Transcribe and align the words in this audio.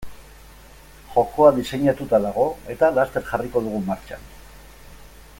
Jokoa 1.15 1.49
diseinatuta 1.57 2.19
dago 2.23 2.45
eta 2.75 2.89
laster 2.95 3.27
jarriko 3.27 3.63
dugu 3.67 3.83
martxan. 3.91 4.25